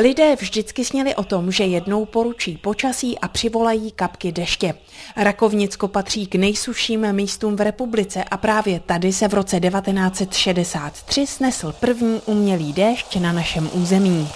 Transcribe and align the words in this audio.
Lidé 0.00 0.36
vždycky 0.36 0.84
sněli 0.84 1.14
o 1.14 1.24
tom, 1.24 1.52
že 1.52 1.64
jednou 1.64 2.04
poručí 2.04 2.56
počasí 2.56 3.18
a 3.18 3.28
přivolají 3.28 3.90
kapky 3.90 4.32
deště. 4.32 4.74
Rakovnicko 5.16 5.88
patří 5.88 6.26
k 6.26 6.34
nejsušším 6.34 7.12
místům 7.12 7.56
v 7.56 7.60
republice 7.60 8.24
a 8.24 8.36
právě 8.36 8.80
tady 8.80 9.12
se 9.12 9.28
v 9.28 9.34
roce 9.34 9.60
1963 9.60 11.26
snesl 11.26 11.74
první 11.80 12.20
umělý 12.26 12.72
déšť 12.72 13.16
na 13.16 13.32
našem 13.32 13.70
území 13.72 14.28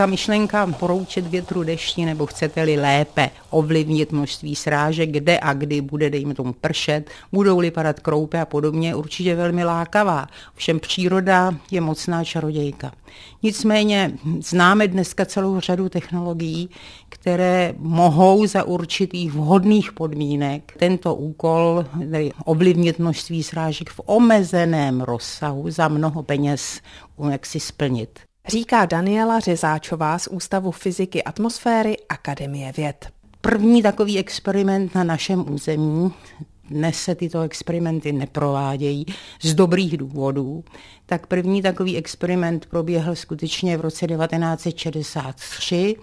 ta 0.00 0.06
myšlenka 0.06 0.66
poroučet 0.66 1.26
větru 1.26 1.62
dešti, 1.62 2.04
nebo 2.04 2.26
chcete-li 2.26 2.76
lépe 2.76 3.30
ovlivnit 3.50 4.12
množství 4.12 4.56
srážek, 4.56 5.10
kde 5.10 5.38
a 5.40 5.52
kdy 5.52 5.80
bude, 5.80 6.10
dejme 6.10 6.34
tomu, 6.34 6.52
pršet, 6.52 7.10
budou-li 7.32 7.70
padat 7.70 8.00
kroupy 8.00 8.38
a 8.38 8.44
podobně, 8.44 8.94
určitě 8.94 9.34
velmi 9.34 9.64
lákavá. 9.64 10.26
Všem 10.54 10.80
příroda 10.80 11.54
je 11.70 11.80
mocná 11.80 12.24
čarodějka. 12.24 12.92
Nicméně 13.42 14.12
známe 14.40 14.88
dneska 14.88 15.24
celou 15.24 15.60
řadu 15.60 15.88
technologií, 15.88 16.70
které 17.08 17.74
mohou 17.78 18.46
za 18.46 18.64
určitých 18.64 19.32
vhodných 19.32 19.92
podmínek 19.92 20.74
tento 20.78 21.14
úkol 21.14 21.84
ovlivnit 22.44 22.98
množství 22.98 23.42
srážek 23.42 23.90
v 23.90 24.00
omezeném 24.06 25.00
rozsahu 25.00 25.70
za 25.70 25.88
mnoho 25.88 26.22
peněz 26.22 26.80
jak 27.30 27.46
si 27.46 27.60
splnit 27.60 28.29
říká 28.48 28.86
Daniela 28.86 29.40
Řezáčová 29.40 30.18
z 30.18 30.26
Ústavu 30.26 30.70
fyziky 30.70 31.24
atmosféry 31.24 31.96
Akademie 32.08 32.72
věd. 32.72 33.08
První 33.40 33.82
takový 33.82 34.18
experiment 34.18 34.94
na 34.94 35.04
našem 35.04 35.52
území, 35.52 36.12
dnes 36.70 36.96
se 36.96 37.14
tyto 37.14 37.40
experimenty 37.40 38.12
neprovádějí 38.12 39.06
z 39.42 39.54
dobrých 39.54 39.96
důvodů, 39.96 40.64
tak 41.06 41.26
první 41.26 41.62
takový 41.62 41.96
experiment 41.96 42.66
proběhl 42.66 43.16
skutečně 43.16 43.76
v 43.76 43.80
roce 43.80 44.06
1963. 44.06 45.96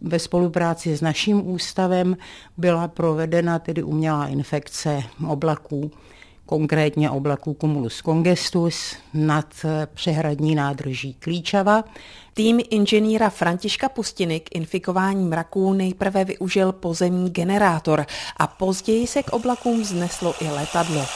Ve 0.00 0.18
spolupráci 0.18 0.96
s 0.96 1.00
naším 1.00 1.48
ústavem 1.50 2.16
byla 2.56 2.88
provedena 2.88 3.58
tedy 3.58 3.82
umělá 3.82 4.26
infekce 4.26 5.02
oblaků 5.28 5.90
konkrétně 6.52 7.10
oblaku 7.10 7.56
Cumulus 7.60 8.02
congestus 8.02 8.96
nad 9.14 9.46
přehradní 9.94 10.54
nádrží 10.54 11.14
Klíčava. 11.14 11.84
Tým 12.34 12.60
inženýra 12.70 13.30
Františka 13.30 13.88
Pustiny 13.88 14.40
k 14.40 14.56
infikování 14.56 15.24
mraků 15.24 15.72
nejprve 15.72 16.24
využil 16.24 16.72
pozemní 16.72 17.30
generátor 17.30 18.06
a 18.36 18.46
později 18.46 19.06
se 19.06 19.22
k 19.22 19.32
oblakům 19.32 19.84
zneslo 19.84 20.34
i 20.40 20.48
letadlo. 20.48 21.06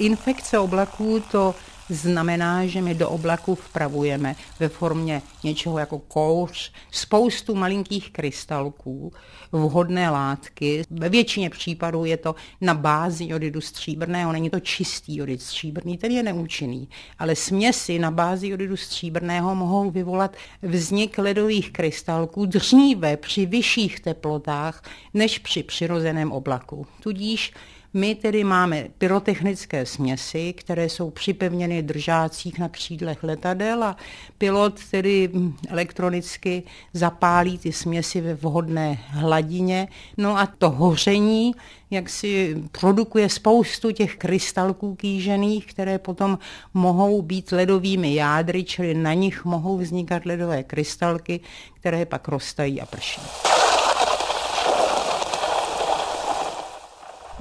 Infekce 0.00 0.58
oblaků 0.58 1.22
to 1.30 1.54
znamená, 1.88 2.66
že 2.66 2.82
my 2.82 2.94
do 2.94 3.08
oblaku 3.08 3.54
vpravujeme 3.54 4.36
ve 4.60 4.68
formě 4.68 5.22
něčeho 5.44 5.78
jako 5.78 5.98
kouř 5.98 6.72
spoustu 6.90 7.54
malinkých 7.54 8.12
krystalků, 8.12 9.12
vhodné 9.52 10.10
látky. 10.10 10.82
Ve 10.90 11.08
většině 11.08 11.50
případů 11.50 12.04
je 12.04 12.16
to 12.16 12.34
na 12.60 12.74
bázi 12.74 13.26
jodidu 13.28 13.60
stříbrného, 13.60 14.32
není 14.32 14.50
to 14.50 14.60
čistý 14.60 15.16
jodid 15.16 15.42
stříbrný, 15.42 15.98
ten 15.98 16.12
je 16.12 16.22
neúčinný, 16.22 16.88
ale 17.18 17.36
směsi 17.36 17.98
na 17.98 18.10
bázi 18.10 18.48
jodidu 18.48 18.76
stříbrného 18.76 19.54
mohou 19.54 19.90
vyvolat 19.90 20.36
vznik 20.62 21.18
ledových 21.18 21.72
krystalků 21.72 22.46
dříve 22.46 23.16
při 23.16 23.46
vyšších 23.46 24.00
teplotách 24.00 24.82
než 25.14 25.38
při 25.38 25.62
přirozeném 25.62 26.32
oblaku. 26.32 26.86
Tudíž 27.02 27.52
my 27.96 28.14
tedy 28.14 28.44
máme 28.44 28.86
pyrotechnické 28.98 29.86
směsi, 29.86 30.52
které 30.52 30.88
jsou 30.88 31.10
připevněny 31.10 31.82
držácích 31.82 32.58
na 32.58 32.68
křídlech 32.68 33.22
letadel 33.22 33.84
a 33.84 33.96
pilot 34.38 34.80
tedy 34.90 35.30
elektronicky 35.68 36.62
zapálí 36.92 37.58
ty 37.58 37.72
směsi 37.72 38.20
ve 38.20 38.34
vhodné 38.34 38.98
hladině. 39.08 39.88
No 40.16 40.38
a 40.38 40.46
to 40.46 40.70
hoření 40.70 41.54
jak 41.90 42.08
si 42.08 42.62
produkuje 42.80 43.28
spoustu 43.28 43.90
těch 43.90 44.16
krystalků 44.16 44.94
kýžených, 44.94 45.66
které 45.66 45.98
potom 45.98 46.38
mohou 46.74 47.22
být 47.22 47.52
ledovými 47.52 48.14
jádry, 48.14 48.64
čili 48.64 48.94
na 48.94 49.14
nich 49.14 49.44
mohou 49.44 49.78
vznikat 49.78 50.26
ledové 50.26 50.62
krystalky, 50.62 51.40
které 51.80 52.06
pak 52.06 52.28
roztají 52.28 52.80
a 52.80 52.86
prší. 52.86 53.20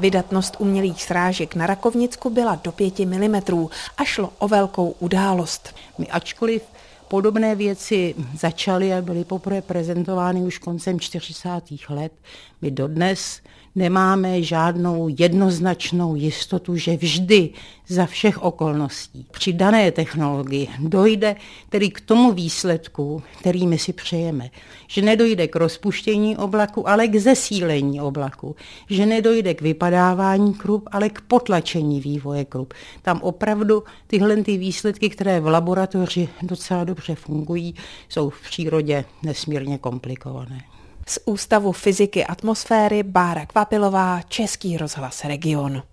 Vydatnost 0.05 0.55
umělých 0.59 1.03
srážek 1.03 1.55
na 1.55 1.67
Rakovnicku 1.67 2.29
byla 2.29 2.59
do 2.63 2.71
5 2.71 2.99
mm 2.99 3.35
a 3.97 4.03
šlo 4.03 4.33
o 4.37 4.47
velkou 4.47 4.95
událost. 4.99 5.75
My 5.97 6.07
ačkoliv 6.07 6.63
podobné 7.07 7.55
věci 7.55 8.15
začaly 8.37 8.93
a 8.93 9.01
byly 9.01 9.23
poprvé 9.23 9.61
prezentovány 9.61 10.41
už 10.41 10.57
koncem 10.57 10.99
40. 10.99 11.49
let, 11.89 12.11
my 12.61 12.71
dodnes 12.71 13.41
nemáme 13.75 14.43
žádnou 14.43 15.15
jednoznačnou 15.19 16.15
jistotu, 16.15 16.75
že 16.75 16.97
vždy 16.97 17.49
za 17.87 18.05
všech 18.05 18.43
okolností 18.43 19.25
při 19.31 19.53
dané 19.53 19.91
technologii 19.91 20.67
dojde 20.79 21.35
tedy 21.69 21.89
k 21.89 22.01
tomu 22.01 22.31
výsledku, 22.31 23.23
který 23.39 23.67
my 23.67 23.77
si 23.77 23.93
přejeme. 23.93 24.49
Že 24.87 25.01
nedojde 25.01 25.47
k 25.47 25.55
rozpuštění 25.55 26.37
oblaku, 26.37 26.89
ale 26.89 27.07
k 27.07 27.15
zesílení 27.15 28.01
oblaku. 28.01 28.55
Že 28.89 29.05
nedojde 29.05 29.53
k 29.53 29.61
vypadávání 29.61 30.53
krup, 30.53 30.89
ale 30.91 31.09
k 31.09 31.21
potlačení 31.21 32.01
vývoje 32.01 32.45
krup. 32.45 32.73
Tam 33.01 33.21
opravdu 33.21 33.83
tyhle 34.07 34.43
ty 34.43 34.57
výsledky, 34.57 35.09
které 35.09 35.39
v 35.39 35.47
laboratoři 35.47 36.29
docela 36.41 36.83
dobře 36.83 37.15
fungují, 37.15 37.75
jsou 38.09 38.29
v 38.29 38.41
přírodě 38.41 39.05
nesmírně 39.23 39.77
komplikované. 39.77 40.61
Z 41.09 41.19
Ústavu 41.25 41.71
fyziky 41.71 42.25
atmosféry 42.25 43.03
Bára 43.03 43.45
Kvapilová, 43.45 44.21
Český 44.21 44.77
rozhlas 44.77 45.23
Region. 45.25 45.83